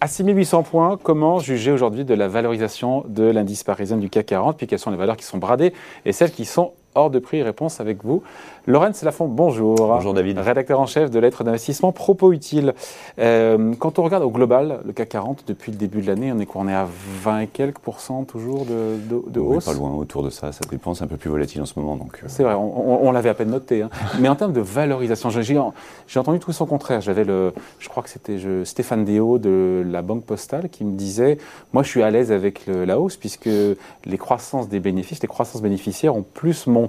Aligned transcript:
À 0.00 0.06
6800 0.06 0.62
points, 0.62 0.96
comment 1.02 1.40
juger 1.40 1.72
aujourd'hui 1.72 2.04
de 2.04 2.14
la 2.14 2.28
valorisation 2.28 3.04
de 3.08 3.24
l'indice 3.24 3.64
parisien 3.64 3.96
du 3.96 4.08
CAC 4.08 4.26
40 4.26 4.56
Puis 4.56 4.68
quelles 4.68 4.78
sont 4.78 4.92
les 4.92 4.96
valeurs 4.96 5.16
qui 5.16 5.24
sont 5.24 5.38
bradées 5.38 5.72
et 6.04 6.12
celles 6.12 6.30
qui 6.30 6.44
sont 6.44 6.72
hors 6.98 7.10
de 7.10 7.18
prix 7.18 7.42
Réponse 7.42 7.80
avec 7.80 8.04
vous. 8.04 8.22
Laurence 8.66 9.02
Lafont, 9.02 9.28
bonjour. 9.28 9.76
Bonjour 9.76 10.12
David. 10.12 10.38
Rédacteur 10.38 10.78
en 10.78 10.86
chef 10.86 11.10
de 11.10 11.18
lettres 11.18 11.42
d'investissement 11.42 11.92
Propos 11.92 12.32
Utile. 12.32 12.74
Euh, 13.18 13.72
quand 13.78 13.98
on 13.98 14.02
regarde 14.02 14.22
au 14.24 14.30
global, 14.30 14.80
le 14.84 14.92
CAC 14.92 15.08
40, 15.08 15.44
depuis 15.46 15.72
le 15.72 15.78
début 15.78 16.02
de 16.02 16.06
l'année, 16.06 16.30
on 16.32 16.38
est 16.38 16.48
On 16.54 16.68
est 16.68 16.74
à 16.74 16.86
20 17.22 17.40
et 17.40 17.46
quelques 17.46 17.78
pourcents 17.78 18.24
toujours 18.24 18.66
de, 18.66 18.96
de, 19.08 19.40
oui, 19.40 19.56
hausse 19.56 19.64
Pas 19.64 19.72
loin, 19.72 19.94
autour 19.94 20.22
de 20.22 20.30
ça. 20.30 20.52
Ça 20.52 20.60
dépend, 20.70 20.92
c'est 20.92 21.04
un 21.04 21.06
peu 21.06 21.16
plus 21.16 21.30
volatile 21.30 21.62
en 21.62 21.66
ce 21.66 21.78
moment. 21.78 21.96
donc. 21.96 22.20
Euh. 22.22 22.26
C'est 22.26 22.42
vrai, 22.42 22.54
on, 22.54 23.10
l'avait 23.12 23.30
à 23.30 23.34
peine 23.34 23.50
noté. 23.50 23.82
Hein. 23.82 23.90
Mais 24.20 24.28
en 24.28 24.34
termes 24.34 24.52
de 24.52 24.60
valorisation, 24.60 25.30
j'ai 25.30 26.18
entendu 26.18 26.38
tout 26.38 26.52
son 26.52 26.66
contraire. 26.66 27.00
J'avais 27.00 27.24
le, 27.24 27.54
je 27.78 27.88
crois 27.88 28.02
que 28.02 28.10
c'était 28.10 28.36
Stéphane 28.64 29.04
Déo 29.04 29.38
de 29.38 29.82
la 29.86 30.02
Banque 30.02 30.24
Postale 30.24 30.68
qui 30.68 30.84
me 30.84 30.92
disait 30.92 31.38
Moi, 31.72 31.82
je 31.82 31.88
suis 31.88 32.02
à 32.02 32.10
l'aise 32.10 32.32
avec 32.32 32.66
la 32.66 33.00
hausse 33.00 33.16
puisque 33.16 33.48
les 33.48 34.18
croissances 34.18 34.68
des 34.68 34.80
bénéfices, 34.80 35.22
les 35.22 35.28
croissances 35.28 35.62
bénéficiaires 35.62 36.14
ont 36.14 36.24
plus 36.34 36.66
monté 36.66 36.87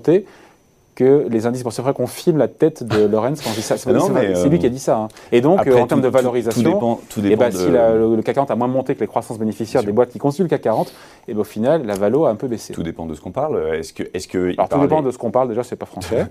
que 1.00 1.28
les 1.30 1.46
indices 1.46 1.64
boursiers. 1.64 1.78
C'est 1.78 1.82
vrai 1.82 1.94
qu'on 1.94 2.08
filme 2.08 2.38
la 2.38 2.50
tête 2.50 2.84
de 2.84 3.06
Lorenz 3.06 3.42
quand 3.42 3.52
je 3.52 3.56
dis 3.56 3.62
ça. 3.62 3.78
C'est 3.78 4.50
lui 4.50 4.60
qui 4.60 4.66
a 4.66 4.70
dit 4.70 4.80
ça. 4.80 4.98
Hein. 4.98 5.08
Et 5.32 5.40
donc, 5.40 5.66
en 5.66 5.88
termes 5.88 6.02
de 6.02 6.10
valorisation, 6.10 6.62
tout, 6.62 6.70
dépend, 6.70 7.00
tout 7.10 7.22
dépend 7.22 7.34
et 7.34 7.38
bah, 7.38 7.52
si 7.52 7.70
le, 7.70 8.22
CAC 8.22 8.36
40 8.36 8.52
a 8.52 8.56
moins 8.56 8.68
monté 8.68 8.96
que 8.96 9.00
les 9.00 9.08
croissances 9.08 9.40
bénéficiaires 9.40 9.84
des 9.84 9.94
boîtes 9.94 10.10
qui 10.10 10.20
constituent 10.20 10.44
le 10.44 10.50
CAC 10.50 10.62
40, 10.62 10.94
et 11.30 11.34
ben, 11.34 11.40
au 11.40 11.44
final, 11.46 11.86
la 11.86 11.96
valo 11.96 12.26
a 12.26 12.32
un 12.32 12.36
peu 12.36 12.48
baissé. 12.48 12.74
Tout 12.74 12.84
dépend 12.84 13.06
de 13.06 13.14
ce 13.14 13.22
qu'on 13.22 13.32
parle. 13.32 13.76
Est-ce 13.76 13.94
que, 13.94 14.04
est-ce 14.14 14.28
que 14.28 14.52
Alors, 14.52 14.68
tout 14.68 14.80
dépend 14.80 15.02
de 15.02 15.12
ce 15.12 15.18
qu'on 15.18 15.32
parle. 15.32 15.48
Déjà, 15.48 15.64
c'est 15.64 15.78
pas 15.78 15.86
français. 15.86 16.26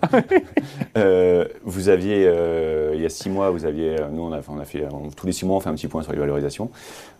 euh, 0.98 1.46
vous 1.64 1.88
aviez, 1.88 2.26
euh, 2.26 2.92
il 2.94 3.00
y 3.00 3.06
a 3.06 3.08
six 3.08 3.30
mois, 3.30 3.48
vous 3.48 3.64
aviez, 3.64 3.96
nous, 4.12 4.22
on 4.22 4.32
a, 4.34 4.40
on 4.48 4.60
a 4.60 4.64
fait, 4.66 4.84
tous 5.16 5.26
les 5.26 5.32
six 5.32 5.46
mois, 5.46 5.56
on 5.56 5.60
fait 5.60 5.70
un 5.70 5.74
petit 5.74 5.88
point 5.88 6.02
sur 6.02 6.12
les 6.12 6.18
valorisations. 6.18 6.68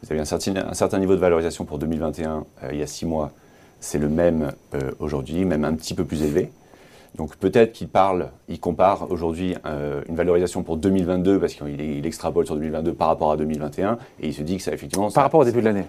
Vous 0.03 0.09
aviez 0.11 0.21
un 0.21 0.27
certain, 0.27 0.69
un 0.69 0.75
certain 0.75 0.99
niveau 0.99 1.15
de 1.15 1.21
valorisation 1.21 1.65
pour 1.65 1.79
2021 1.79 2.45
euh, 2.62 2.69
il 2.73 2.79
y 2.79 2.83
a 2.83 2.87
six 2.87 3.07
mois. 3.07 3.33
C'est 3.81 3.98
le 3.98 4.09
même 4.09 4.53
euh, 4.75 4.91
aujourd'hui, 4.98 5.45
même 5.45 5.65
un 5.65 5.75
petit 5.75 5.95
peu 5.95 6.05
plus 6.05 6.23
élevé. 6.23 6.51
Donc 7.17 7.37
peut-être 7.37 7.73
qu'il 7.73 7.89
parle, 7.89 8.31
il 8.48 8.61
compare 8.61 9.11
aujourd'hui 9.11 9.57
euh, 9.67 10.03
une 10.09 10.15
valorisation 10.15 10.62
pour 10.62 10.77
2022 10.77 11.41
parce 11.41 11.55
qu'il 11.55 11.81
il 11.81 12.06
extrapole 12.06 12.47
sur 12.47 12.55
2022 12.55 12.93
par 12.95 13.09
rapport 13.09 13.33
à 13.33 13.37
2021 13.37 13.99
et 14.21 14.29
il 14.29 14.34
se 14.34 14.43
dit 14.43 14.56
que 14.56 14.62
ça 14.62 14.73
effectivement. 14.73 15.11
Par 15.11 15.25
rapport 15.25 15.41
au 15.41 15.45
début 15.45 15.61
de 15.61 15.65
l'année 15.65 15.84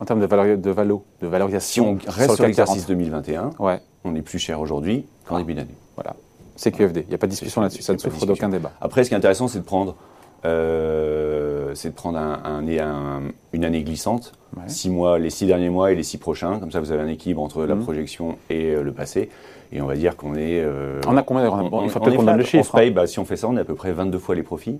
En 0.00 0.04
termes 0.04 0.20
de, 0.20 0.26
valeur, 0.26 0.56
de, 0.56 0.70
valo, 0.70 1.04
de 1.20 1.26
valorisation 1.26 1.98
Si 2.00 2.08
on 2.08 2.10
reste 2.10 2.34
sur, 2.36 2.46
l'exercice 2.46 2.86
2021, 2.86 3.50
ouais. 3.58 3.80
on 4.04 4.14
est 4.14 4.22
plus 4.22 4.38
cher 4.38 4.60
aujourd'hui 4.60 5.04
qu'en 5.26 5.38
début 5.38 5.54
d'année. 5.54 5.74
Voilà. 5.96 6.14
C'est 6.56 6.70
QFD, 6.70 7.00
il 7.02 7.08
n'y 7.08 7.14
a 7.14 7.18
pas 7.18 7.26
de 7.26 7.32
discussion 7.32 7.60
là-dessus, 7.60 7.82
ça 7.82 7.92
ne 7.92 7.98
souffre 7.98 8.24
d'aucun 8.26 8.48
débat. 8.48 8.72
Après, 8.80 9.02
ce 9.02 9.08
qui 9.08 9.14
est 9.14 9.18
intéressant, 9.18 9.48
c'est 9.48 9.58
de 9.58 9.64
prendre, 9.64 9.96
euh, 10.44 11.72
c'est 11.74 11.90
de 11.90 11.94
prendre 11.94 12.18
un, 12.18 13.22
une 13.52 13.64
année 13.64 13.82
glissante, 13.82 14.32
six 14.66 14.90
mois, 14.90 15.18
les 15.18 15.30
six 15.30 15.46
derniers 15.46 15.70
mois 15.70 15.90
et 15.92 15.94
les 15.94 16.02
six 16.02 16.18
prochains, 16.18 16.58
comme 16.58 16.70
ça 16.70 16.80
vous 16.80 16.92
avez 16.92 17.02
un 17.02 17.08
équilibre 17.08 17.42
entre 17.42 17.64
la 17.64 17.74
mmh. 17.74 17.80
projection 17.80 18.38
et 18.50 18.70
euh, 18.70 18.82
le 18.82 18.92
passé. 18.92 19.30
Et 19.72 19.80
on 19.80 19.86
va 19.86 19.96
dire 19.96 20.16
qu'on 20.16 20.34
est. 20.34 20.60
Euh, 20.60 21.00
on 21.06 21.16
a 21.16 21.22
combien 21.22 21.48
on, 21.50 21.72
on, 21.72 21.84
Il 21.84 21.90
faut 21.90 21.98
peut-être 21.98 22.16
qu'on 22.16 22.22
donne 22.22 22.36
le 22.36 22.44
chiffre. 22.44 22.76
Hein. 22.78 22.90
bah, 22.90 23.06
si 23.06 23.18
on 23.18 23.24
fait 23.24 23.36
ça, 23.36 23.48
on 23.48 23.56
est 23.56 23.60
à 23.60 23.64
peu 23.64 23.74
près 23.74 23.92
22 23.92 24.18
fois 24.18 24.34
les 24.34 24.42
profits. 24.42 24.78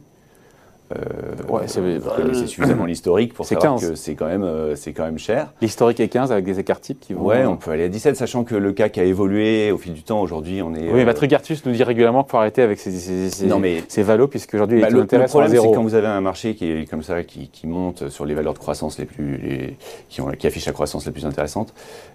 Euh, 0.92 1.34
ouais, 1.48 1.98
vous 1.98 2.10
connaissez 2.10 2.46
suffisamment 2.46 2.84
l'historique 2.84 3.32
pour 3.32 3.46
savoir 3.46 3.80
que 3.80 3.94
c'est 3.94 4.14
quand, 4.14 4.26
même, 4.26 4.42
euh, 4.42 4.76
c'est 4.76 4.92
quand 4.92 5.04
même 5.04 5.18
cher. 5.18 5.52
L'historique 5.62 5.98
est 5.98 6.08
15 6.08 6.30
avec 6.30 6.44
des 6.44 6.60
écarts 6.60 6.80
types 6.80 7.00
qui 7.00 7.14
vont. 7.14 7.22
Ouais, 7.22 7.46
on 7.46 7.56
peut 7.56 7.70
aller 7.70 7.84
à 7.84 7.88
17, 7.88 8.16
sachant 8.16 8.44
que 8.44 8.54
le 8.54 8.72
CAC 8.72 8.98
a 8.98 9.04
évolué 9.04 9.72
au 9.72 9.78
fil 9.78 9.94
du 9.94 10.02
temps. 10.02 10.20
Aujourd'hui, 10.20 10.60
on 10.60 10.74
est. 10.74 10.92
Oui, 10.92 11.00
euh... 11.00 11.06
Patrick 11.06 11.32
Artus 11.32 11.64
nous 11.64 11.72
dit 11.72 11.82
régulièrement 11.82 12.22
qu'il 12.22 12.32
faut 12.32 12.36
arrêter 12.36 12.60
avec 12.60 12.78
ces, 12.78 12.90
ces, 12.90 13.30
ces, 13.30 13.46
non, 13.46 13.58
mais, 13.58 13.82
ces 13.88 14.02
valos, 14.02 14.28
puisqu'aujourd'hui, 14.28 14.82
bah, 14.82 14.90
le, 14.90 15.00
le 15.00 15.06
problème, 15.06 15.50
c'est 15.50 15.56
quand 15.56 15.82
vous 15.82 15.94
avez 15.94 16.06
un 16.06 16.20
marché 16.20 16.54
qui 16.54 16.70
est 16.70 16.90
comme 16.90 17.02
ça, 17.02 17.22
qui, 17.22 17.48
qui 17.48 17.66
monte 17.66 18.10
sur 18.10 18.26
les 18.26 18.34
valeurs 18.34 18.52
de 18.52 18.58
croissance 18.58 18.98
les 18.98 19.06
plus. 19.06 19.38
Les, 19.38 19.76
qui, 20.10 20.20
ont, 20.20 20.30
qui 20.32 20.46
affichent 20.46 20.66
la 20.66 20.72
croissance 20.72 21.06
la 21.06 21.12
plus 21.12 21.24
intéressante, 21.24 21.72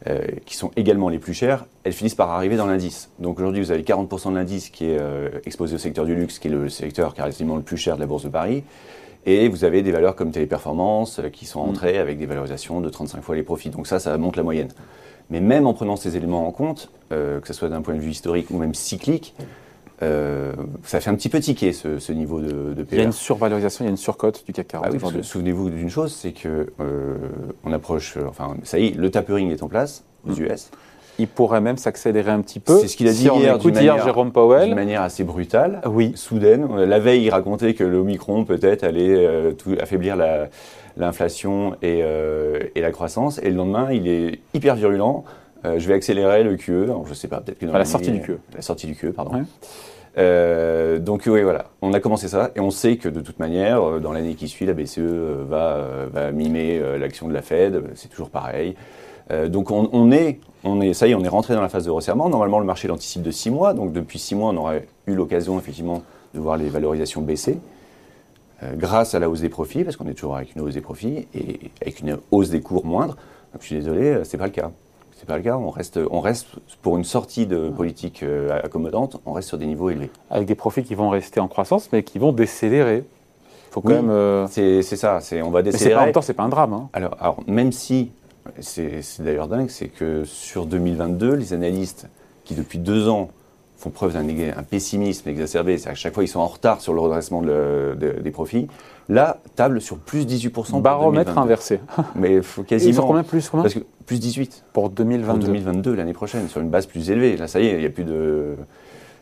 euh, 0.07 0.19
qui 0.45 0.55
sont 0.55 0.69
également 0.75 1.09
les 1.09 1.19
plus 1.19 1.33
chères, 1.33 1.65
elles 1.89 1.95
finissent 1.95 2.15
par 2.15 2.29
arriver 2.29 2.55
dans 2.55 2.67
l'indice. 2.67 3.09
Donc 3.19 3.39
aujourd'hui, 3.39 3.61
vous 3.61 3.71
avez 3.71 3.83
40% 3.83 4.29
de 4.29 4.35
l'indice 4.35 4.69
qui 4.69 4.85
est 4.85 4.97
euh, 4.99 5.29
exposé 5.45 5.75
au 5.75 5.79
secteur 5.79 6.05
du 6.05 6.15
luxe, 6.15 6.39
qui 6.39 6.47
est 6.47 6.51
le 6.51 6.69
secteur 6.69 7.15
quasiment 7.15 7.55
le 7.55 7.63
plus 7.63 7.77
cher 7.77 7.95
de 7.95 8.01
la 8.01 8.05
bourse 8.05 8.23
de 8.23 8.29
Paris. 8.29 8.63
Et 9.25 9.49
vous 9.49 9.63
avez 9.63 9.81
des 9.81 9.91
valeurs 9.91 10.15
comme 10.15 10.31
Téléperformance 10.31 11.19
euh, 11.19 11.29
qui 11.29 11.45
sont 11.45 11.65
mm. 11.65 11.69
entrées 11.69 11.97
avec 11.97 12.17
des 12.17 12.25
valorisations 12.25 12.79
de 12.79 12.89
35 12.89 13.21
fois 13.21 13.35
les 13.35 13.43
profits. 13.43 13.69
Donc 13.69 13.87
ça, 13.87 13.99
ça 13.99 14.17
monte 14.17 14.35
la 14.35 14.43
moyenne. 14.43 14.69
Mais 15.29 15.41
même 15.41 15.67
en 15.67 15.73
prenant 15.73 15.95
ces 15.95 16.15
éléments 16.15 16.47
en 16.47 16.51
compte, 16.51 16.91
euh, 17.11 17.39
que 17.39 17.47
ce 17.47 17.53
soit 17.53 17.69
d'un 17.69 17.81
point 17.81 17.95
de 17.95 17.99
vue 17.99 18.11
historique 18.11 18.49
ou 18.51 18.57
même 18.57 18.73
cyclique, 18.73 19.35
euh, 20.01 20.53
ça 20.83 21.01
fait 21.01 21.09
un 21.09 21.15
petit 21.15 21.29
peu 21.29 21.39
tiquer 21.39 21.73
ce, 21.73 22.11
niveau 22.11 22.39
de, 22.39 22.73
de 22.73 22.85
Il 22.91 22.97
y 22.97 23.01
a 23.01 23.03
une 23.03 23.11
survalorisation, 23.11 23.83
il 23.83 23.87
y 23.87 23.89
a 23.89 23.91
une 23.91 23.97
surcote 23.97 24.45
du 24.45 24.53
CAC 24.53 24.67
40. 24.67 24.95
Ah 25.03 25.23
Souvenez-vous 25.23 25.69
d'une 25.69 25.89
chose, 25.89 26.13
c'est 26.13 26.31
que 26.31 26.71
on 27.65 27.73
approche, 27.73 28.17
enfin 28.27 28.55
ça 28.63 28.79
y 28.79 28.87
est, 28.87 28.95
le 28.95 29.11
tapering 29.11 29.51
est 29.51 29.61
en 29.61 29.67
place 29.67 30.05
aux 30.25 30.31
mm. 30.31 30.43
US 30.45 30.71
il 31.19 31.27
pourrait 31.27 31.61
même 31.61 31.77
s'accélérer 31.77 32.31
un 32.31 32.41
petit 32.41 32.59
peu. 32.59 32.79
C'est 32.79 32.87
ce 32.87 32.97
qu'il 32.97 33.07
a 33.07 33.11
dit 33.11 33.25
hier, 33.25 33.57
d'une 33.59 33.73
manière, 33.73 34.03
Jérôme 34.03 34.31
Powell. 34.31 34.67
D'une 34.67 34.75
manière 34.75 35.01
assez 35.01 35.23
brutale, 35.23 35.81
oui. 35.85 36.13
soudaine. 36.15 36.67
La 36.83 36.99
veille, 36.99 37.23
il 37.23 37.29
racontait 37.29 37.73
que 37.73 37.83
l'Omicron 37.83 38.45
peut-être 38.45 38.83
allait 38.83 39.15
euh, 39.15 39.51
tout, 39.51 39.75
affaiblir 39.79 40.15
l'inflation 40.97 41.73
et, 41.81 42.01
euh, 42.03 42.59
et, 42.73 42.81
la 42.81 42.91
croissance. 42.91 43.39
Et 43.43 43.49
le 43.49 43.57
lendemain, 43.57 43.91
il 43.91 44.07
est 44.07 44.39
hyper 44.53 44.75
virulent. 44.75 45.25
Euh, 45.65 45.77
je 45.77 45.87
vais 45.87 45.93
accélérer 45.93 46.43
le 46.43 46.55
QE. 46.55 46.83
Alors, 46.83 47.05
je 47.05 47.13
sais 47.13 47.27
pas, 47.27 47.41
peut-être 47.41 47.59
que 47.59 47.65
dans 47.65 47.73
la 47.73 47.85
sortie 47.85 48.11
du 48.11 48.21
QE. 48.21 48.39
La 48.55 48.61
sortie 48.61 48.87
du 48.87 48.95
QE, 48.95 49.11
pardon. 49.11 49.43
Euh, 50.17 50.97
donc 50.99 51.23
oui, 51.27 51.43
voilà, 51.43 51.65
on 51.81 51.93
a 51.93 51.99
commencé 51.99 52.27
ça 52.27 52.49
et 52.55 52.59
on 52.59 52.71
sait 52.71 52.97
que 52.97 53.07
de 53.07 53.21
toute 53.21 53.39
manière, 53.39 53.99
dans 53.99 54.11
l'année 54.11 54.33
qui 54.33 54.47
suit, 54.47 54.65
la 54.65 54.73
BCE 54.73 54.99
va, 55.47 55.85
va 56.11 56.31
mimer 56.31 56.81
l'action 56.97 57.27
de 57.27 57.33
la 57.33 57.41
Fed, 57.41 57.83
c'est 57.93 58.09
toujours 58.09 58.29
pareil. 58.29 58.75
Euh, 59.31 59.47
donc 59.47 59.71
on, 59.71 59.89
on, 59.93 60.11
est, 60.11 60.39
on 60.63 60.81
est, 60.81 60.93
ça 60.93 61.07
y 61.07 61.11
est, 61.11 61.15
on 61.15 61.23
est 61.23 61.29
rentré 61.29 61.55
dans 61.55 61.61
la 61.61 61.69
phase 61.69 61.85
de 61.85 61.91
resserrement. 61.91 62.29
Normalement, 62.29 62.59
le 62.59 62.65
marché 62.65 62.87
l'anticipe 62.87 63.21
de 63.21 63.31
6 63.31 63.49
mois. 63.49 63.73
Donc 63.73 63.93
depuis 63.93 64.19
6 64.19 64.35
mois, 64.35 64.49
on 64.51 64.57
aurait 64.57 64.87
eu 65.07 65.15
l'occasion 65.15 65.57
effectivement 65.57 66.03
de 66.33 66.39
voir 66.39 66.57
les 66.57 66.69
valorisations 66.69 67.21
baisser. 67.21 67.57
Euh, 68.61 68.73
grâce 68.75 69.15
à 69.15 69.19
la 69.19 69.29
hausse 69.29 69.39
des 69.39 69.49
profits, 69.49 69.85
parce 69.85 69.95
qu'on 69.95 70.07
est 70.07 70.13
toujours 70.13 70.35
avec 70.35 70.53
une 70.55 70.61
hausse 70.61 70.73
des 70.73 70.81
profits 70.81 71.27
et 71.33 71.71
avec 71.81 72.01
une 72.01 72.17
hausse 72.31 72.49
des 72.49 72.59
cours 72.59 72.85
moindre. 72.85 73.15
Donc, 73.53 73.61
je 73.61 73.67
suis 73.67 73.75
désolé, 73.75 74.07
euh, 74.07 74.23
c'est 74.25 74.37
pas 74.37 74.47
le 74.47 74.51
cas. 74.51 74.71
C'est 75.17 75.25
pas 75.25 75.37
le 75.37 75.43
cas. 75.43 75.57
On 75.57 75.69
reste, 75.69 75.99
on 76.11 76.19
reste 76.19 76.47
pour 76.81 76.97
une 76.97 77.03
sortie 77.05 77.45
de 77.45 77.69
politique 77.69 78.23
accommodante, 78.63 79.19
on 79.25 79.33
reste 79.33 79.49
sur 79.49 79.57
des 79.57 79.65
niveaux 79.65 79.89
élevés. 79.89 80.11
Avec 80.29 80.47
des 80.47 80.55
profits 80.55 80.83
qui 80.83 80.95
vont 80.95 81.09
rester 81.09 81.41
en 81.41 81.49
croissance, 81.49 81.89
mais 81.91 82.03
qui 82.03 82.19
vont 82.19 82.31
décélérer. 82.31 83.03
Faut 83.71 83.81
quand 83.81 84.01
même. 84.01 84.47
C'est 84.49 84.81
ça. 84.81 85.19
C'est 85.19 85.41
on 85.41 85.51
va 85.51 85.61
décélérer. 85.61 85.95
Mais 85.95 86.01
en 86.01 86.05
même 86.05 86.13
temps, 86.13 86.21
c'est 86.21 86.33
pas 86.33 86.43
un 86.43 86.49
drame. 86.49 86.71
Hein. 86.71 86.89
Alors, 86.93 87.17
alors, 87.19 87.37
même 87.47 87.73
si 87.73 88.11
c'est 88.59 89.01
d'ailleurs 89.19 89.47
dingue, 89.47 89.69
c'est 89.69 89.87
que 89.87 90.23
sur 90.25 90.65
2022, 90.65 91.33
les 91.33 91.53
analystes 91.53 92.07
qui 92.43 92.55
depuis 92.55 92.79
deux 92.79 93.07
ans 93.07 93.29
font 93.77 93.89
preuve 93.89 94.13
d'un 94.13 94.63
pessimisme 94.63 95.29
exacerbé, 95.29 95.77
c'est 95.77 95.89
à 95.89 95.95
chaque 95.95 96.13
fois 96.13 96.23
ils 96.23 96.27
sont 96.27 96.39
en 96.39 96.47
retard 96.47 96.81
sur 96.81 96.93
le 96.93 96.99
redressement 96.99 97.41
des 97.41 98.31
profits, 98.31 98.67
là, 99.07 99.37
table 99.55 99.81
sur 99.81 99.97
plus 99.97 100.25
18%. 100.25 100.81
Baromètre 100.81 101.37
inversé. 101.37 101.79
Mais 102.15 102.41
faut 102.41 102.63
quasiment. 102.63 102.93
Sur 102.93 103.07
combien 103.07 103.23
plus 103.23 103.49
Parce 103.49 103.73
que 103.73 103.79
plus 104.05 104.19
18. 104.19 104.65
Pour 104.73 104.89
2022. 104.89 105.39
Pour 105.39 105.47
2022, 105.47 105.95
l'année 105.95 106.13
prochaine, 106.13 106.49
sur 106.49 106.61
une 106.61 106.69
base 106.69 106.87
plus 106.87 107.09
élevée. 107.09 107.37
Là, 107.37 107.47
ça 107.47 107.61
y 107.61 107.67
est, 107.67 107.73
il 107.73 107.79
n'y 107.79 107.85
a 107.85 107.89
plus 107.89 108.03
de 108.03 108.55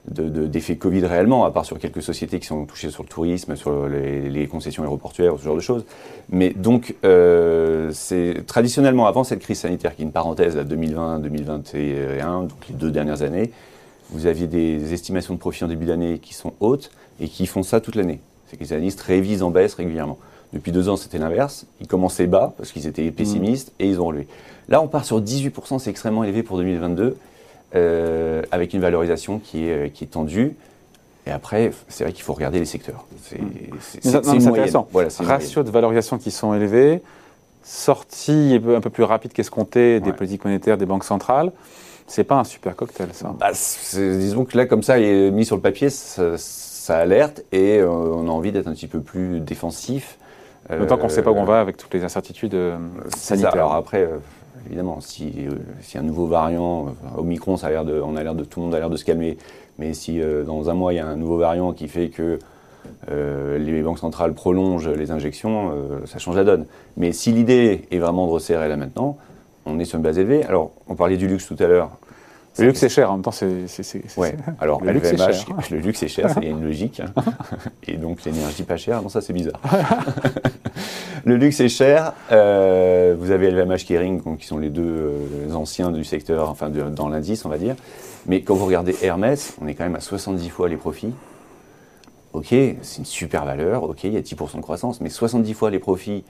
d'effet 0.10 0.76
de, 0.76 0.80
Covid 0.80 1.06
réellement, 1.06 1.46
à 1.46 1.52
part 1.52 1.66
sur 1.66 1.80
quelques 1.80 2.02
sociétés 2.02 2.40
qui 2.40 2.48
sont 2.48 2.66
touchées 2.66 2.90
sur 2.90 3.04
le 3.04 3.10
tourisme, 3.10 3.56
sur 3.56 3.88
les, 3.88 4.48
concessions 4.48 4.84
aéroportuaires, 4.84 5.34
ce 5.38 5.44
genre 5.44 5.56
de 5.56 5.62
choses. 5.62 5.86
Mais 6.30 6.52
donc, 6.52 6.96
euh, 7.04 7.92
c'est 7.94 8.46
traditionnellement, 8.46 9.08
avant 9.08 9.24
cette 9.24 9.40
crise 9.40 9.60
sanitaire, 9.60 9.96
qui 9.96 10.02
est 10.02 10.06
une 10.06 10.12
parenthèse, 10.12 10.56
2020-2021, 10.58 12.48
donc 12.48 12.68
les 12.70 12.76
deux 12.76 12.92
dernières 12.92 13.22
années, 13.22 13.52
vous 14.12 14.26
aviez 14.26 14.48
des 14.48 14.94
estimations 14.94 15.34
de 15.34 15.40
profit 15.40 15.66
en 15.66 15.68
début 15.68 15.86
d'année 15.86 16.20
qui 16.20 16.34
sont 16.34 16.54
hautes 16.62 16.92
et 17.20 17.28
qui 17.28 17.46
font 17.46 17.64
ça 17.64 17.82
toute 17.82 17.96
l'année. 17.96 18.20
C'est 18.48 18.56
que 18.56 18.64
les 18.64 18.72
analystes 18.72 19.02
révisent 19.02 19.44
en 19.44 19.52
baisse 19.52 19.74
régulièrement. 19.74 20.18
Depuis 20.54 20.72
deux 20.72 20.88
ans, 20.88 20.96
c'était 20.96 21.18
l'inverse. 21.18 21.66
Ils 21.82 21.88
commençaient 21.88 22.28
bas 22.28 22.54
parce 22.58 22.72
qu'ils 22.72 22.88
étaient 22.88 23.12
pessimistes 23.12 23.74
et 23.80 23.88
ils 23.88 24.00
ont 24.00 24.06
relevé. 24.06 24.28
Là, 24.70 24.82
on 24.82 24.88
part 24.88 25.04
sur 25.04 25.22
18%, 25.22 25.80
c'est 25.80 25.90
extrêmement 25.90 26.24
élevé 26.24 26.44
pour 26.44 26.58
2022. 26.58 27.18
Euh, 27.76 28.44
avec 28.52 28.74
une 28.74 28.80
valorisation 28.80 29.40
qui 29.40 29.68
est, 29.68 29.74
euh, 29.74 29.90
qui 29.90 30.06
est 30.06 30.08
tendue. 30.08 30.56
Et 31.26 31.32
après, 31.32 31.72
c'est 31.90 32.06
vrai 32.06 32.14
qu'il 32.14 32.24
faut 32.24 32.32
regarder 32.32 32.60
les 32.60 32.66
secteurs. 32.66 33.06
C'est 33.22 34.16
intéressant. 34.16 34.88
Voilà, 34.94 35.10
Ratios 35.20 35.66
de 35.66 35.70
valorisation 35.70 36.18
qui 36.18 36.32
sont 36.32 36.54
élevés, 36.54 37.02
sortie 37.64 38.62
un 38.66 38.80
peu 38.80 38.90
plus 38.90 39.04
rapide 39.04 39.34
qu'escompté 39.34 40.00
des 40.00 40.14
politiques 40.14 40.46
monétaires 40.46 40.78
des 40.78 40.86
banques 40.86 41.04
centrales. 41.04 41.52
C'est 42.08 42.24
pas 42.24 42.36
un 42.36 42.46
super 42.46 42.74
cocktail, 42.78 43.10
ça. 43.12 43.36
Bah, 43.38 43.52
disons 43.52 44.46
que 44.46 44.56
là, 44.56 44.66
comme 44.66 44.82
ça, 44.82 44.98
il 44.98 45.06
est 45.06 45.32
mis 45.32 45.44
sur 45.44 45.58
le 45.58 45.62
papier, 45.62 45.90
ça, 45.90 46.98
alerte 46.98 47.44
et 47.52 47.80
euh, 47.80 47.90
on 47.90 48.30
a 48.30 48.32
envie 48.32 48.54
d'être 48.54 48.68
un 48.68 48.74
petit 48.74 48.88
peu 48.88 49.02
plus 49.02 49.42
défensif. 49.42 50.18
D'autant 50.70 50.98
qu'on 50.98 51.08
ne 51.08 51.12
sait 51.12 51.22
pas 51.22 51.32
où 51.32 51.38
on 51.38 51.46
va 51.46 51.60
avec 51.62 51.76
toutes 51.76 51.94
les 51.94 52.04
incertitudes 52.06 52.58
sanitaires. 53.16 53.54
Alors 53.54 53.74
après, 53.74 54.08
évidemment, 54.68 55.00
si, 55.02 55.34
euh, 55.38 55.52
si, 55.82 55.98
un 55.98 56.04
nouveau 56.04 56.28
variant, 56.28 56.88
Omicron, 57.18 57.56
on 57.56 57.66
a 57.66 57.70
l'air 58.24 58.36
de, 58.36 58.44
tout 58.44 58.60
le 58.60 58.66
monde 58.66 58.76
a 58.76 58.80
l'air 58.80 58.90
de 58.90 58.98
se 58.98 59.06
calmer, 59.06 59.38
mais 59.80 59.94
si 59.94 60.22
euh, 60.22 60.44
dans 60.44 60.70
un 60.70 60.74
mois 60.74 60.94
il 60.94 60.98
y 60.98 61.00
a 61.00 61.08
un 61.08 61.16
nouveau 61.16 61.38
variant 61.38 61.74
qui 61.74 61.88
fait 61.88 62.10
que 62.10 62.40
les 63.10 63.82
banques 63.82 64.00
centrales 64.00 64.34
prolongent 64.34 64.88
les 64.88 65.12
injections, 65.12 65.74
ça 66.06 66.20
change 66.20 66.38
la 66.38 66.46
donne. 66.46 66.66
Mais 66.96 67.12
si 67.12 67.34
l'idée 67.34 67.82
est 67.92 68.00
vraiment 68.00 68.28
de 68.28 68.32
resserrer 68.32 68.70
là 68.70 68.78
maintenant, 68.78 69.18
on 69.66 69.78
est 69.78 69.84
sur 69.84 69.98
une 69.98 70.04
base 70.04 70.18
élevée. 70.18 70.46
Alors, 70.46 70.72
on 70.88 70.96
parlait 70.96 71.18
du 71.18 71.28
luxe 71.28 71.48
tout 71.48 71.58
à 71.60 71.68
l'heure. 71.68 71.92
Le 72.60 72.66
luxe 72.68 72.84
est 72.84 72.90
cher, 72.90 73.12
en 73.12 73.16
même 73.16 73.22
temps, 73.22 73.32
c'est. 73.32 73.66
Ouais. 74.18 74.36
Alors, 74.60 74.84
le, 74.84 74.92
luxe 74.92 75.14
est 75.14 75.18
cher. 75.18 75.46
le 75.72 75.78
luxe 75.80 76.04
est 76.04 76.08
cher, 76.08 76.34
il 76.38 76.44
y 76.44 76.48
a 76.48 76.50
une 76.52 76.64
logique. 76.68 77.00
Hein. 77.00 77.24
Et 77.88 77.98
donc, 77.98 78.24
l'énergie 78.26 78.64
pas 78.64 78.78
chère, 78.78 79.02
non, 79.02 79.10
ça, 79.10 79.22
c'est 79.22 79.34
bizarre. 79.34 79.60
le 81.26 81.38
luxe 81.38 81.60
est 81.60 81.70
cher. 81.70 82.14
Euh, 82.32 83.16
vous 83.20 83.32
avez 83.32 83.52
LVMH 83.52 83.86
Kering, 83.86 84.38
qui 84.38 84.48
sont 84.48 84.58
les 84.58 84.70
deux 84.70 84.84
euh, 84.84 85.54
anciens 85.54 85.92
du 85.92 86.04
secteur, 86.04 86.50
enfin, 86.50 86.70
dans 86.70 87.10
l'indice, 87.10 87.46
on 87.46 87.50
va 87.50 87.58
dire. 87.58 87.76
Mais 88.26 88.42
quand 88.42 88.56
vous 88.56 88.66
regardez 88.66 88.96
Hermès, 89.02 89.56
on 89.62 89.68
est 89.68 89.74
quand 89.74 89.84
même 89.84 89.96
à 89.96 90.02
70 90.02 90.50
fois 90.50 90.68
les 90.68 90.78
profits. 90.78 91.14
Ok, 92.34 92.48
c'est 92.50 92.98
une 92.98 93.06
super 93.06 93.46
valeur, 93.46 93.84
ok, 93.84 94.04
il 94.04 94.14
y 94.14 94.18
a 94.18 94.22
10% 94.22 94.58
de 94.58 94.62
croissance, 94.62 95.02
mais 95.02 95.10
70 95.10 95.54
fois 95.54 95.72
les 95.72 95.80
profits 95.80 96.24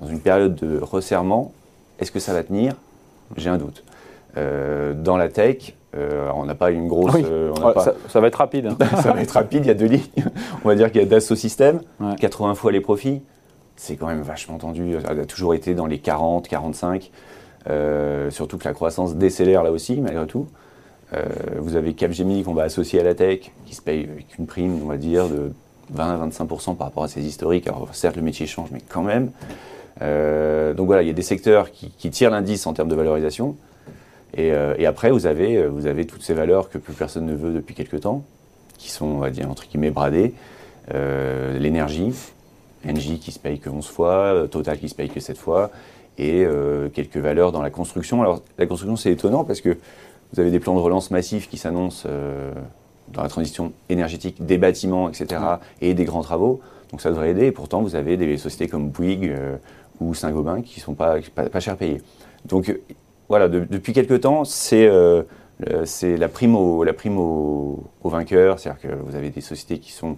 dans 0.00 0.08
une 0.08 0.20
période 0.20 0.54
de 0.54 0.80
resserrement, 0.80 1.52
est-ce 2.00 2.10
que 2.10 2.18
ça 2.18 2.32
va 2.32 2.42
tenir? 2.42 2.74
J'ai 3.36 3.50
un 3.50 3.58
doute. 3.58 3.84
Euh, 4.36 4.94
dans 4.94 5.16
la 5.16 5.28
tech, 5.28 5.74
euh, 5.96 6.28
on 6.34 6.44
n'a 6.44 6.54
pas 6.54 6.70
une 6.70 6.88
grosse. 6.88 7.14
Euh, 7.24 7.52
ça, 8.08 8.20
va 8.20 8.26
être 8.26 8.36
rapide. 8.36 8.66
Hein. 8.66 8.76
ça 9.02 9.12
va 9.12 9.22
être 9.22 9.30
rapide, 9.30 9.64
il 9.64 9.68
y 9.68 9.70
a 9.70 9.74
deux 9.74 9.86
lignes. 9.86 10.02
on 10.64 10.68
va 10.68 10.74
dire 10.74 10.90
qu'il 10.90 11.00
y 11.00 11.04
a 11.04 11.06
Dassault 11.06 11.36
Systèmes, 11.36 11.80
80 12.18 12.54
fois 12.54 12.72
les 12.72 12.80
profits. 12.80 13.22
C'est 13.76 13.96
quand 13.96 14.06
même 14.06 14.22
vachement 14.22 14.58
tendu. 14.58 14.96
Ça 15.04 15.10
a 15.10 15.24
toujours 15.24 15.54
été 15.54 15.74
dans 15.74 15.86
les 15.86 15.98
40, 15.98 16.48
45. 16.48 17.10
surtout 18.30 18.58
que 18.58 18.64
la 18.64 18.74
croissance 18.74 19.14
décélère 19.16 19.62
là 19.62 19.70
aussi, 19.70 20.00
malgré 20.00 20.26
tout. 20.26 20.48
vous 21.58 21.76
avez 21.76 21.94
Capgemini 21.94 22.42
qu'on 22.42 22.54
va 22.54 22.64
associer 22.64 23.00
à 23.00 23.04
la 23.04 23.14
tech, 23.14 23.52
qui 23.66 23.74
se 23.74 23.82
paye 23.82 24.08
avec 24.10 24.38
une 24.38 24.46
prime, 24.46 24.80
on 24.82 24.88
va 24.88 24.96
dire, 24.96 25.28
de 25.28 25.52
20-25% 25.96 26.76
par 26.76 26.88
rapport 26.88 27.04
à 27.04 27.08
ses 27.08 27.22
historiques. 27.22 27.66
Alors 27.66 27.88
certes, 27.92 28.16
le 28.16 28.22
métier 28.22 28.46
change, 28.46 28.68
mais 28.72 28.80
quand 28.88 29.02
même. 29.02 29.30
donc 30.00 30.86
voilà, 30.86 31.02
il 31.02 31.06
y 31.06 31.10
a 31.10 31.14
des 31.14 31.22
secteurs 31.22 31.70
qui, 31.70 31.90
qui 31.90 32.10
tirent 32.10 32.30
l'indice 32.30 32.66
en 32.66 32.74
termes 32.74 32.88
de 32.88 32.96
valorisation. 32.96 33.56
Euh, 34.38 34.74
et, 34.78 34.86
après, 34.86 35.10
vous 35.10 35.26
avez, 35.26 35.56
euh, 35.56 35.68
vous 35.68 35.86
avez 35.86 36.06
toutes 36.06 36.22
ces 36.22 36.34
valeurs 36.34 36.70
que 36.70 36.78
plus 36.78 36.94
personne 36.94 37.26
ne 37.26 37.34
veut 37.34 37.52
depuis 37.52 37.74
quelques 37.74 38.00
temps, 38.00 38.24
qui 38.78 38.90
sont, 38.90 39.06
on 39.06 39.18
va 39.18 39.30
dire, 39.30 39.50
entre 39.50 39.66
guillemets, 39.68 39.90
bradées. 39.90 40.34
Euh, 40.92 41.58
l'énergie, 41.58 42.12
Engie 42.86 43.18
qui 43.18 43.32
se 43.32 43.38
paye 43.38 43.58
que 43.58 43.70
11 43.70 43.86
fois, 43.86 44.46
Total 44.50 44.78
qui 44.78 44.88
se 44.88 44.94
paye 44.94 45.08
que 45.08 45.20
7 45.20 45.38
fois, 45.38 45.70
et 46.18 46.46
quelques 46.92 47.16
valeurs 47.16 47.50
dans 47.50 47.62
la 47.62 47.70
construction. 47.70 48.20
Alors, 48.20 48.42
la 48.58 48.66
construction, 48.66 48.94
c'est 48.94 49.10
étonnant 49.10 49.42
parce 49.42 49.60
que 49.60 49.70
vous 50.32 50.40
avez 50.40 50.50
des 50.50 50.60
plans 50.60 50.74
de 50.74 50.80
relance 50.80 51.10
massifs 51.10 51.48
qui 51.48 51.56
s'annoncent 51.56 52.08
dans 53.08 53.22
la 53.22 53.28
transition 53.28 53.72
énergétique 53.88 54.44
des 54.44 54.58
bâtiments, 54.58 55.08
etc., 55.08 55.40
et 55.80 55.94
des 55.94 56.04
grands 56.04 56.22
travaux. 56.22 56.60
Donc 56.90 57.00
ça 57.00 57.08
devrait 57.08 57.30
aider. 57.30 57.46
Et 57.46 57.52
pourtant, 57.52 57.80
vous 57.80 57.96
avez 57.96 58.16
des 58.16 58.36
sociétés 58.36 58.68
comme 58.68 58.90
Bouygues 58.90 59.34
ou 60.00 60.14
Saint-Gobain 60.14 60.60
qui 60.60 60.78
ne 60.78 60.84
sont 60.84 60.94
pas, 60.94 61.16
pas, 61.34 61.48
pas 61.48 61.60
cher 61.60 61.76
payées. 61.76 62.02
Donc 62.44 62.72
voilà, 63.28 63.48
depuis 63.48 63.92
quelques 63.92 64.20
temps, 64.20 64.44
c'est 64.44 64.88
euh, 65.70 65.84
la 66.02 66.28
prime 66.28 66.56
au, 66.56 66.84
la 66.84 66.92
prime 66.92 67.18
au, 67.18 67.84
vainqueur, 68.04 68.58
c'est-à-dire 68.58 68.82
que 68.82 68.94
vous 68.94 69.16
avez 69.16 69.30
des 69.30 69.40
sociétés 69.40 69.78
qui 69.78 69.92
sont 69.92 70.16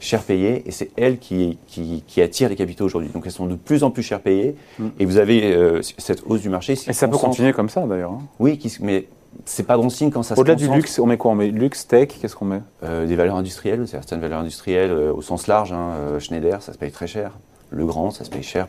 cher 0.00 0.22
payées 0.22 0.64
et 0.66 0.72
c'est 0.72 0.90
elles 0.96 1.18
qui, 1.18 1.58
qui, 1.68 2.20
attirent 2.20 2.48
les 2.48 2.56
capitaux 2.56 2.84
aujourd'hui. 2.84 3.10
Donc 3.10 3.22
elles 3.24 3.32
sont 3.32 3.46
de 3.46 3.54
plus 3.54 3.84
en 3.84 3.90
plus 3.90 4.02
cher 4.02 4.20
payées 4.20 4.56
mm. 4.78 4.86
et 4.98 5.04
vous 5.04 5.16
avez 5.16 5.54
euh, 5.54 5.80
cette 5.98 6.24
hausse 6.26 6.40
du 6.40 6.48
marché. 6.48 6.72
Et 6.72 6.92
ça 6.92 7.08
peut 7.08 7.16
continuer 7.16 7.52
comme 7.52 7.68
ça 7.68 7.86
d'ailleurs. 7.86 8.10
Hein. 8.10 8.22
Oui, 8.40 8.58
qui, 8.58 8.76
mais 8.80 9.06
c'est 9.46 9.66
pas 9.66 9.76
bon 9.76 9.88
signe 9.88 10.10
quand 10.10 10.24
ça 10.24 10.36
Au-delà 10.36 10.56
du 10.56 10.68
luxe, 10.68 10.98
on 10.98 11.06
met 11.06 11.16
quoi? 11.16 11.30
On 11.30 11.36
met 11.36 11.48
luxe, 11.48 11.86
tech, 11.86 12.08
qu'est-ce 12.20 12.34
qu'on 12.34 12.46
met? 12.46 12.60
Euh, 12.82 13.06
Des 13.06 13.14
valeurs 13.14 13.36
industrielles, 13.36 13.86
certaines 13.86 14.20
valeurs 14.20 14.40
industrielles 14.40 14.92
au 14.92 15.22
sens 15.22 15.46
large. 15.46 15.72
Hein, 15.72 16.18
Schneider, 16.18 16.60
ça 16.62 16.72
se 16.72 16.78
paye 16.78 16.90
très 16.90 17.06
cher. 17.06 17.38
Le 17.70 17.86
grand, 17.86 18.10
ça 18.10 18.24
se 18.24 18.30
paye 18.30 18.42
cher 18.42 18.66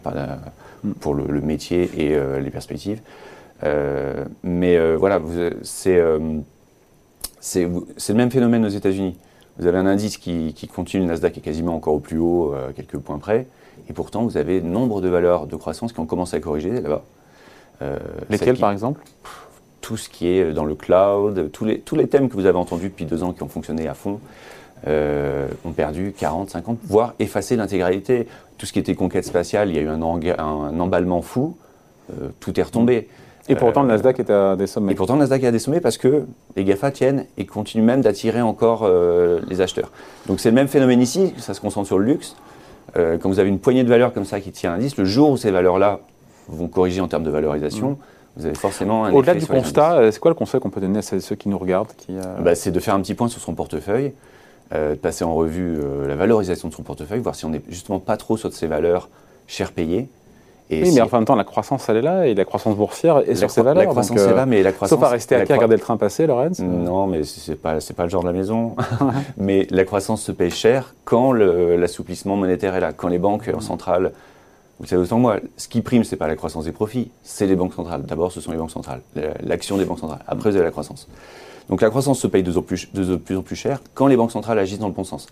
mm. 0.83 0.91
pour 0.99 1.15
le, 1.15 1.25
le, 1.27 1.41
métier 1.41 1.89
et 1.97 2.15
les 2.39 2.51
perspectives. 2.51 3.01
Euh, 3.63 4.25
mais 4.43 4.77
euh, 4.77 4.95
voilà, 4.97 5.21
c'est 5.61 5.97
le 5.99 6.43
même 8.13 8.31
phénomène 8.31 8.65
aux 8.65 8.69
États-Unis. 8.69 9.15
Vous 9.57 9.67
avez 9.67 9.77
un 9.77 9.85
indice 9.85 10.17
qui, 10.17 10.53
continue, 10.73 11.03
le 11.03 11.09
Nasdaq 11.09 11.37
est 11.37 11.41
quasiment 11.41 11.75
encore 11.75 11.93
au 11.93 11.99
plus 11.99 12.17
haut, 12.17 12.53
à 12.53 12.73
quelques 12.73 12.97
points 12.97 13.19
près, 13.19 13.45
et 13.87 13.93
pourtant 13.93 14.23
vous 14.23 14.37
avez 14.37 14.61
nombre 14.61 14.99
de 14.99 15.09
valeurs 15.09 15.45
de 15.45 15.55
croissance 15.55 15.93
qui 15.93 15.99
ont 15.99 16.05
commencé 16.05 16.35
à 16.35 16.39
corriger 16.39 16.71
là-bas. 16.71 17.03
Euh, 17.81 17.99
Lesquelles 18.29 18.57
par 18.57 18.71
exemple? 18.71 19.01
Tout 19.81 19.97
ce 19.97 20.09
qui 20.09 20.27
est 20.27 20.53
dans 20.53 20.65
le 20.65 20.75
cloud, 20.75 21.51
tous 21.51 21.65
les, 21.65 21.79
tous 21.79 21.95
les 21.95 22.07
thèmes 22.07 22.29
que 22.29 22.33
vous 22.33 22.45
avez 22.45 22.57
entendus 22.57 22.87
depuis 22.89 23.05
deux 23.05 23.21
ans 23.21 23.33
qui 23.33 23.43
ont 23.43 23.49
fonctionné 23.49 23.87
à 23.87 23.93
fond. 23.93 24.19
ont 24.87 25.71
perdu 25.75 26.13
40, 26.17 26.49
50, 26.49 26.79
voire 26.83 27.13
effacé 27.19 27.55
l'intégralité. 27.55 28.27
Tout 28.57 28.65
ce 28.65 28.73
qui 28.73 28.79
était 28.79 28.95
conquête 28.95 29.25
spatiale, 29.25 29.69
il 29.69 29.75
y 29.75 29.79
a 29.79 29.81
eu 29.81 29.89
un, 29.89 30.01
un 30.01 30.79
emballement 30.79 31.21
fou, 31.21 31.57
tout 32.39 32.59
est 32.59 32.63
retombé. 32.63 33.07
Et 33.49 33.55
pourtant, 33.55 33.81
le 33.81 33.89
Nasdaq 33.89 34.19
est 34.19 34.29
à 34.29 34.55
des 34.55 34.67
sommets. 34.67 34.93
Et 34.93 34.95
pourtant, 34.95 35.13
le 35.13 35.19
Nasdaq 35.19 35.43
est 35.43 35.47
à 35.47 35.51
des 35.51 35.59
sommets 35.59 35.81
parce 35.81 35.97
que 35.97 36.23
les 36.55 36.63
GAFA 36.63 36.91
tiennent 36.91 37.25
et 37.37 37.45
continuent 37.45 37.83
même 37.83 38.01
d'attirer 38.01 38.41
encore 38.41 38.83
euh, 38.83 39.41
les 39.49 39.59
acheteurs. 39.59 39.91
Donc, 40.27 40.39
c'est 40.39 40.49
le 40.49 40.55
même 40.55 40.67
phénomène 40.67 41.01
ici, 41.01 41.33
ça 41.37 41.53
se 41.53 41.59
concentre 41.59 41.87
sur 41.87 41.99
le 41.99 42.05
luxe. 42.05 42.35
Euh, 42.95 43.17
quand 43.17 43.29
vous 43.29 43.39
avez 43.39 43.49
une 43.49 43.59
poignée 43.59 43.83
de 43.83 43.89
valeurs 43.89 44.13
comme 44.13 44.25
ça 44.25 44.39
qui 44.39 44.51
tient 44.51 44.71
l'indice, 44.71 44.97
le 44.97 45.05
jour 45.05 45.31
où 45.31 45.37
ces 45.37 45.51
valeurs-là 45.51 45.99
vont 46.47 46.67
corriger 46.67 47.01
en 47.01 47.07
termes 47.07 47.23
de 47.23 47.31
valorisation, 47.31 47.91
mm. 47.91 47.97
vous 48.37 48.45
avez 48.45 48.55
forcément 48.55 49.05
un 49.05 49.11
Au-delà 49.11 49.35
du 49.35 49.45
constat, 49.45 49.95
euh, 49.95 50.11
c'est 50.11 50.19
quoi 50.19 50.31
le 50.31 50.35
conseil 50.35 50.61
qu'on 50.61 50.69
peut 50.69 50.81
donner 50.81 50.99
à 50.99 51.01
ceux 51.01 51.35
qui 51.35 51.49
nous 51.49 51.57
regardent 51.57 51.91
qui, 51.97 52.13
bah, 52.39 52.55
C'est 52.55 52.71
de 52.71 52.79
faire 52.79 52.95
un 52.95 53.01
petit 53.01 53.13
point 53.13 53.27
sur 53.27 53.41
son 53.41 53.55
portefeuille, 53.55 54.13
de 54.71 54.95
passer 54.95 55.23
en 55.23 55.35
revue 55.35 55.77
la 56.07 56.15
valorisation 56.15 56.67
de 56.67 56.73
son 56.73 56.81
portefeuille, 56.81 57.19
voir 57.19 57.35
si 57.35 57.45
on 57.45 57.49
n'est 57.49 57.61
justement 57.69 57.99
pas 57.99 58.17
trop 58.17 58.37
sur 58.37 58.51
ces 58.51 58.65
valeurs 58.65 59.09
cher 59.45 59.71
payées 59.71 60.07
oui, 60.81 60.91
mais 60.93 61.01
en 61.01 61.09
même 61.11 61.25
temps, 61.25 61.35
la 61.35 61.43
croissance, 61.43 61.87
elle 61.89 61.97
est 61.97 62.01
là, 62.01 62.25
et 62.25 62.33
la 62.33 62.45
croissance 62.45 62.75
boursière 62.75 63.19
est 63.19 63.35
sur 63.35 63.51
ses 63.51 63.61
valeurs. 63.61 63.83
La 63.83 63.89
croissance 63.89 64.19
est 64.19 64.33
là, 64.33 64.45
mais 64.45 64.63
la 64.63 64.71
croissance... 64.71 64.97
Sauf 64.97 65.05
à 65.05 65.09
rester 65.09 65.35
à 65.35 65.39
regarder 65.39 65.75
le 65.75 65.81
train 65.81 65.97
passer, 65.97 66.25
Lorenz 66.25 66.61
Non, 66.61 67.07
mais 67.07 67.23
c'est 67.23 67.55
pas, 67.55 67.77
pas 67.95 68.03
le 68.03 68.09
genre 68.09 68.21
de 68.21 68.27
la 68.27 68.33
maison. 68.33 68.75
mais 69.37 69.67
la 69.69 69.85
croissance 69.85 70.21
se 70.21 70.31
paye 70.31 70.51
cher 70.51 70.95
quand 71.05 71.33
l'assouplissement 71.33 72.35
monétaire 72.35 72.75
est 72.75 72.81
là, 72.81 72.93
quand 72.93 73.07
les 73.07 73.19
banques 73.19 73.49
centrales... 73.59 74.11
Vous 74.79 74.87
savez 74.87 75.03
autant 75.03 75.17
que 75.17 75.21
moi, 75.21 75.37
ce 75.55 75.67
qui 75.67 75.81
prime, 75.81 76.03
c'est 76.03 76.15
pas 76.15 76.27
la 76.27 76.35
croissance 76.35 76.65
des 76.65 76.71
profits, 76.71 77.11
c'est 77.23 77.45
les 77.45 77.55
banques 77.55 77.73
centrales. 77.73 78.01
D'abord, 78.01 78.31
ce 78.31 78.41
sont 78.41 78.51
les 78.51 78.57
banques 78.57 78.71
centrales, 78.71 79.01
l'action 79.41 79.77
des 79.77 79.85
banques 79.85 79.99
centrales. 79.99 80.23
Après, 80.27 80.49
vous 80.49 80.55
avez 80.55 80.65
la 80.65 80.71
croissance. 80.71 81.07
Donc 81.69 81.81
la 81.81 81.89
croissance 81.89 82.19
se 82.19 82.27
paye 82.27 82.43
de 82.43 82.51
plus, 82.59 82.91
de 82.93 83.15
plus 83.15 83.37
en 83.37 83.41
plus 83.41 83.55
cher 83.55 83.79
quand 83.93 84.07
les 84.07 84.17
banques 84.17 84.31
centrales 84.31 84.59
agissent 84.59 84.79
dans 84.79 84.87
le 84.87 84.93
bon 84.93 85.03
sens. 85.03 85.27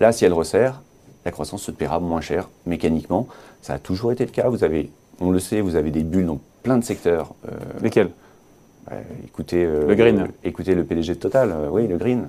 Là, 0.00 0.12
si 0.12 0.24
elle 0.24 0.32
resserre, 0.32 0.80
la 1.24 1.30
croissance 1.30 1.62
se 1.62 1.70
paiera 1.70 2.00
moins 2.00 2.20
cher 2.20 2.48
mécaniquement. 2.66 3.28
Ça 3.62 3.74
a 3.74 3.78
toujours 3.78 4.12
été 4.12 4.24
le 4.24 4.30
cas. 4.30 4.48
Vous 4.48 4.64
avez, 4.64 4.90
on 5.20 5.30
le 5.30 5.38
sait, 5.38 5.60
vous 5.60 5.76
avez 5.76 5.90
des 5.90 6.02
bulles 6.02 6.26
dans 6.26 6.40
plein 6.62 6.78
de 6.78 6.84
secteurs. 6.84 7.34
Euh, 7.46 7.56
Lesquels? 7.82 8.10
Écoutez, 9.24 9.64
euh, 9.64 9.86
le 9.86 9.94
green. 9.94 10.28
écoutez 10.44 10.74
le 10.74 10.84
PDG 10.84 11.14
de 11.14 11.18
Total, 11.18 11.50
euh, 11.50 11.68
oui, 11.70 11.88
le 11.88 11.96
green. 11.96 12.28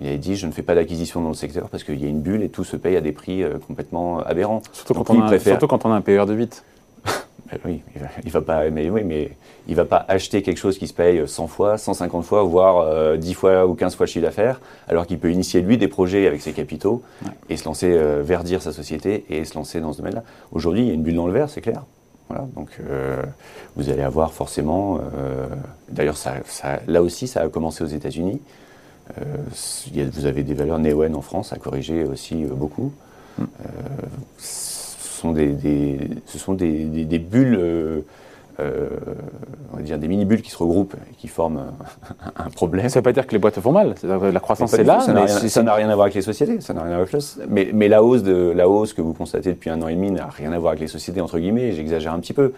Il 0.00 0.08
avait 0.08 0.18
dit 0.18 0.34
je 0.34 0.46
ne 0.46 0.52
fais 0.52 0.62
pas 0.62 0.74
d'acquisition 0.74 1.22
dans 1.22 1.28
le 1.28 1.34
secteur 1.34 1.68
parce 1.68 1.84
qu'il 1.84 2.00
y 2.00 2.04
a 2.04 2.08
une 2.08 2.20
bulle 2.20 2.42
et 2.42 2.48
tout 2.48 2.64
se 2.64 2.76
paye 2.76 2.96
à 2.96 3.00
des 3.00 3.12
prix 3.12 3.42
complètement 3.66 4.18
aberrants. 4.20 4.60
Surtout, 4.72 4.92
quand 4.92 5.10
on, 5.10 5.22
a, 5.22 5.38
surtout 5.38 5.68
quand 5.68 5.86
on 5.86 5.92
a 5.92 5.94
un 5.94 6.02
PER 6.02 6.26
de 6.26 6.34
8. 6.34 6.64
Ben 7.50 7.58
oui, 7.64 7.82
il 8.24 8.30
va, 8.30 8.40
pas, 8.40 8.68
mais 8.70 8.90
oui, 8.90 9.04
mais 9.04 9.30
il 9.68 9.76
va 9.76 9.84
pas 9.84 10.04
acheter 10.08 10.42
quelque 10.42 10.58
chose 10.58 10.78
qui 10.78 10.88
se 10.88 10.92
paye 10.92 11.26
100 11.26 11.46
fois, 11.46 11.78
150 11.78 12.24
fois, 12.24 12.42
voire 12.42 13.16
10 13.16 13.30
euh, 13.30 13.34
fois 13.34 13.66
ou 13.66 13.74
15 13.74 13.94
fois 13.94 14.06
le 14.06 14.10
chiffre 14.10 14.24
d'affaires, 14.24 14.60
alors 14.88 15.06
qu'il 15.06 15.18
peut 15.18 15.30
initier 15.30 15.60
lui 15.60 15.78
des 15.78 15.86
projets 15.86 16.26
avec 16.26 16.42
ses 16.42 16.52
capitaux 16.52 17.02
et 17.48 17.56
se 17.56 17.64
lancer, 17.64 17.92
euh, 17.92 18.22
verdir 18.24 18.62
sa 18.62 18.72
société 18.72 19.24
et 19.30 19.44
se 19.44 19.54
lancer 19.54 19.80
dans 19.80 19.92
ce 19.92 19.98
domaine-là. 19.98 20.24
Aujourd'hui, 20.50 20.82
il 20.82 20.88
y 20.88 20.90
a 20.90 20.94
une 20.94 21.02
bulle 21.02 21.14
dans 21.14 21.26
le 21.26 21.32
verre, 21.32 21.48
c'est 21.48 21.60
clair. 21.60 21.84
Voilà, 22.28 22.44
donc 22.56 22.70
euh, 22.80 23.22
vous 23.76 23.90
allez 23.90 24.02
avoir 24.02 24.32
forcément, 24.32 24.98
d'ailleurs, 25.88 26.16
ça, 26.16 26.34
là 26.88 27.02
aussi, 27.02 27.28
ça 27.28 27.42
a 27.42 27.48
commencé 27.48 27.84
aux 27.84 27.88
États-Unis. 27.88 28.40
vous 29.94 30.26
avez 30.26 30.42
des 30.42 30.54
valeurs 30.54 30.80
Neoen 30.80 31.14
en 31.14 31.22
France 31.22 31.52
à 31.52 31.56
corriger 31.56 32.02
aussi 32.02 32.44
beaucoup. 32.44 32.92
Mm 33.38 33.44
sont 35.16 35.32
des, 35.32 35.98
ce 36.26 36.38
sont 36.38 36.54
des, 36.54 37.18
bulles, 37.18 37.56
euh, 37.58 38.00
euh, 38.60 38.88
on 39.72 39.76
va 39.76 39.82
dire 39.82 39.98
des 39.98 40.08
mini-bulles 40.08 40.42
qui 40.42 40.50
se 40.50 40.58
regroupent 40.58 40.94
et 40.94 41.14
qui 41.14 41.28
forment 41.28 41.72
un, 42.36 42.50
problème. 42.54 42.88
Ça 42.88 42.98
ne 42.98 43.00
veut 43.00 43.04
pas 43.04 43.12
dire 43.12 43.26
que 43.26 43.32
les 43.32 43.38
boîtes 43.38 43.58
font 43.60 43.72
mal, 43.72 43.94
la 44.02 44.40
croissance 44.40 44.74
est 44.74 44.84
là. 44.84 45.00
Ça 45.00 45.12
n'a 45.62 45.74
rien, 45.74 45.88
à 45.88 45.94
voir 45.94 46.04
avec 46.04 46.14
les 46.14 46.22
sociétés, 46.22 46.60
ça 46.60 46.74
n'a 46.74 46.82
rien 46.82 46.92
à 46.92 47.04
voir 47.04 47.08
avec 47.12 47.48
mais, 47.48 47.70
mais, 47.72 47.88
la, 47.88 48.02
hausse 48.02 48.22
de, 48.22 48.52
la 48.54 48.68
hausse 48.68 48.92
que 48.92 49.02
vous 49.02 49.14
constatez 49.14 49.50
depuis 49.50 49.70
un 49.70 49.80
an 49.82 49.88
et 49.88 49.94
demi 49.94 50.10
n'a 50.10 50.26
rien 50.26 50.52
à 50.52 50.58
voir 50.58 50.72
avec 50.72 50.80
les 50.80 50.88
sociétés, 50.88 51.20
entre 51.20 51.38
guillemets, 51.38 51.72
j'exagère 51.72 52.12
un 52.12 52.20
petit 52.20 52.34
peu. 52.34 52.52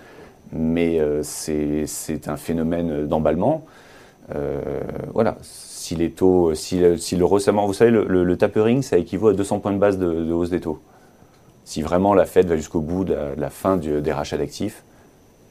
Mais 0.53 0.99
euh, 0.99 1.21
c'est 1.23 2.29
un 2.29 2.37
phénomène 2.37 3.07
d'emballement. 3.07 3.65
voilà, 5.13 5.37
si 5.43 5.95
les 5.97 6.11
taux, 6.11 6.55
si, 6.55 6.83
si 6.99 7.17
le 7.17 7.25
resserrement, 7.25 7.67
vous 7.67 7.73
savez, 7.73 7.91
le, 7.91 8.37
tapering, 8.37 8.83
ça 8.83 8.99
équivaut 8.99 9.29
à 9.29 9.35
200 9.35 9.61
points 9.61 9.73
de 9.73 9.79
base 9.79 9.99
de 9.99 10.33
hausse 10.33 10.51
des 10.51 10.61
taux 10.61 10.81
si 11.69 11.83
vraiment 11.83 12.15
la 12.15 12.25
Fed 12.25 12.49
va 12.49 12.57
jusqu'au 12.57 12.81
bout 12.81 13.05
de 13.05 13.15
la, 13.37 13.51
fin 13.51 13.77
des 13.77 14.11
rachats 14.11 14.39
d'actifs, 14.39 14.85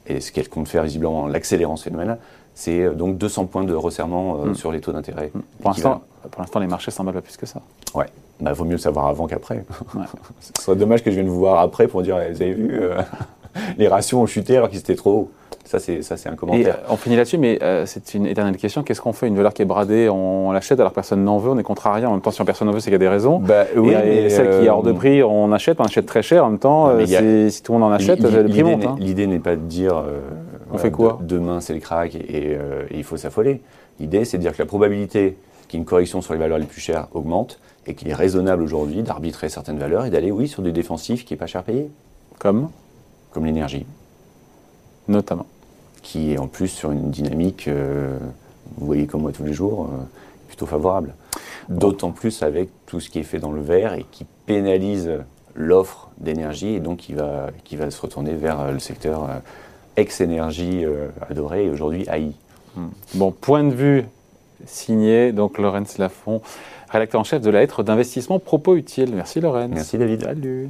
et 0.08 0.20
ce 0.20 0.32
qu'elle 0.32 0.50
compte 0.50 0.68
faire 0.68 0.82
visiblement 0.82 1.22
en 1.22 1.28
l'accélérant 1.28 1.76
ce 1.76 1.84
phénomène-là, 1.84 2.18
c'est 2.56 2.82
euh, 2.82 2.94
donc 2.96 3.20
200 3.20 3.46
points 3.46 3.64
de 3.64 3.76
resserrement 3.76 4.42
euh, 4.42 4.48
Mm. 4.48 4.56
sur 4.56 4.72
les 4.72 4.82
taux 4.82 4.92
d'intérêt. 4.92 5.32
Pour 5.62 5.70
l'instant, 5.70 6.02
pour 6.32 6.42
l'instant, 6.42 6.60
les 6.60 6.66
marchés 6.66 6.90
s'emballent 6.90 7.14
pas 7.14 7.22
plus 7.22 7.38
que 7.38 7.46
ça. 7.46 7.62
Ouais. 7.94 8.08
Bah, 8.40 8.52
vaut 8.52 8.66
mieux 8.66 8.72
le 8.72 8.78
savoir 8.80 9.06
avant 9.06 9.28
qu'après. 9.28 9.64
Ouais. 9.94 10.06
Ce 10.40 10.64
serait 10.64 10.76
dommage 10.76 11.04
que 11.04 11.12
je 11.12 11.16
vienne 11.18 11.28
vous 11.28 11.38
voir 11.38 11.60
après 11.60 11.88
pour 11.88 12.02
dire, 12.02 12.20
Eh, 12.20 12.32
vous 12.34 12.42
avez 12.42 12.54
vu, 12.54 12.70
euh, 12.82 13.00
les 13.78 13.88
ratios 13.88 14.20
ont 14.20 14.26
chuté 14.26 14.58
alors 14.58 14.70
qu'ils 14.70 14.80
étaient 14.80 14.96
trop 14.96 15.12
hauts. 15.12 15.32
Ça, 15.68 15.80
c'est 15.80 16.02
ça, 16.02 16.16
c'est 16.16 16.30
un 16.30 16.36
commentaire. 16.36 16.78
euh, 16.84 16.88
on 16.94 16.96
finit 16.96 17.18
là-dessus, 17.18 17.38
mais 17.38 17.60
euh, 17.62 17.86
c'est 17.86 18.14
une 18.14 18.26
éternelle 18.26 18.56
question. 18.56 18.84
Qu'est-ce 18.84 19.02
qu'on 19.02 19.12
fait? 19.12 19.28
Une 19.28 19.36
valeur 19.36 19.54
qui 19.54 19.62
est 19.62 19.66
bradée, 19.66 20.08
on 20.08 20.52
l'achète 20.54 20.80
alors 20.80 20.92
que 20.94 20.96
personne 20.96 21.26
n'en 21.26 21.40
veut, 21.40 21.50
on 21.52 21.58
est 21.60 21.64
contrarié. 21.64 22.06
En 22.06 22.12
même 22.14 22.22
temps, 22.22 22.32
si 22.32 22.42
personne 22.46 22.68
n'en 22.68 22.74
veut, 22.74 22.80
c'est 22.80 22.86
qu'il 22.86 22.94
y 22.94 22.96
a 22.96 23.00
des 23.00 23.10
raisons. 23.10 23.40
Bah, 23.40 23.66
et, 23.76 24.26
et 24.26 24.30
celle 24.30 24.60
qui 24.62 24.66
est 24.66 24.70
hors 24.70 24.82
de 24.82 24.92
euh, 24.92 24.94
prix, 24.94 25.22
on 25.24 25.52
achète, 25.52 25.82
on 25.82 25.84
achète 25.84 26.06
très 26.06 26.22
cher. 26.24 26.46
En 26.46 26.52
même 26.52 26.60
temps, 26.60 26.88
euh, 26.88 27.04
a- 27.04 27.50
si 27.50 27.62
tout 27.62 27.74
le 27.74 27.80
monde 27.80 27.90
en 27.90 27.94
achète, 27.94 28.22
le 28.22 28.30
prix 28.30 28.44
l'idée 28.48 28.64
monte. 28.64 28.80
n'est- 28.80 28.86
hein. 28.88 28.96
L'idée 28.98 29.28
n'est 29.28 29.40
pas 29.40 29.58
de 29.58 29.62
dire 29.62 29.98
euh, 29.98 30.22
On 30.72 30.78
fait 30.78 30.90
quoi? 30.92 31.20
de- 31.22 31.36
Demain 31.36 31.60
c'est 31.60 31.74
le 31.74 31.82
crack 31.82 32.16
et, 32.16 32.22
euh, 32.58 32.84
il 32.92 33.04
faut 33.04 33.18
s'affoler. 33.18 33.62
L'idée 34.00 34.24
c'est 34.24 34.38
de 34.38 34.44
dire 34.44 34.54
que 34.54 34.60
la 34.62 34.66
probabilité 34.68 35.38
qu'une 35.68 35.84
correction 35.84 36.22
sur 36.22 36.32
les 36.34 36.40
valeurs 36.40 36.60
les 36.60 36.66
plus 36.66 36.80
chères 36.80 37.08
augmente 37.14 37.60
et 37.88 37.94
qu'il 37.94 38.08
est 38.08 38.14
raisonnable 38.14 38.64
aujourd'hui 38.64 39.04
d'arbitrer 39.04 39.50
certaines 39.50 39.80
valeurs 39.80 40.06
et 40.06 40.10
d'aller, 40.12 40.32
oui, 40.32 40.48
sur 40.48 40.62
du 40.64 40.72
défensif 40.72 41.26
qui 41.26 41.34
est 41.34 41.38
pas 41.38 41.46
cher 41.48 41.64
payé, 41.64 41.90
Comme, 42.40 42.70
comme 43.34 43.46
l'énergie, 43.46 43.86
notamment. 45.10 45.46
Qui 46.08 46.32
est 46.32 46.38
en 46.38 46.48
plus 46.48 46.70
sur 46.70 46.92
une 46.92 47.12
dynamique, 47.12 47.68
euh, 47.68 48.18
vous 48.78 48.86
voyez 48.86 49.08
comme 49.08 49.24
moi 49.24 49.34
tous 49.34 49.44
les 49.44 49.52
jours, 49.52 49.90
euh, 49.92 49.98
plutôt 50.48 50.66
favorable. 50.66 51.14
D'autant 51.68 52.12
plus 52.12 52.44
avec 52.44 52.70
tout 52.86 53.02
ce 53.02 53.10
qui 53.10 53.20
est 53.20 53.24
fait 53.24 53.40
dans 53.40 53.52
le 53.52 53.60
vert 53.60 53.94
et 53.94 54.06
qui 54.10 54.26
pénalise 54.46 55.12
l'offre 55.54 56.10
d'énergie 56.18 56.76
et 56.76 56.80
donc 56.80 57.00
qui 57.00 57.12
va, 57.12 57.48
qui 57.66 57.76
va 57.76 57.92
se 57.92 58.00
retourner 58.00 58.36
vers 58.36 58.62
euh, 58.62 58.72
le 58.72 58.80
secteur 58.80 59.28
ex-énergie 59.98 60.86
adoré 61.30 61.66
et 61.66 61.70
aujourd'hui 61.70 62.06
AI. 62.08 62.32
Bon, 63.16 63.32
point 63.32 63.64
de 63.64 63.74
vue 63.74 64.06
signé, 64.66 65.34
donc 65.34 65.58
Laurence 65.58 65.98
Lafont, 65.98 66.42
rédacteur 66.90 67.20
en 67.20 67.24
chef 67.26 67.42
de 67.42 67.50
la 67.50 67.62
lettre 67.62 67.84
d'investissement 67.84 68.40
Propos 68.40 68.76
Utiles. 68.76 69.14
Merci 69.14 69.42
Laurence. 69.42 69.72
Merci 69.74 69.98
David. 69.98 70.24
Salut. 70.24 70.70